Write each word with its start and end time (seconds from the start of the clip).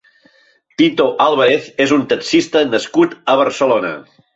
Tito 0.83 1.05
Álvarez 1.27 1.69
és 1.87 1.95
un 2.01 2.09
taxista 2.15 2.67
nascut 2.75 3.19
a 3.35 3.41
Barcelona. 3.47 3.99